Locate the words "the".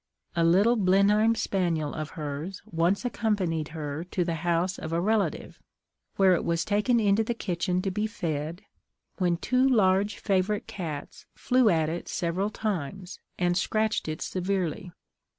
4.25-4.33, 7.23-7.35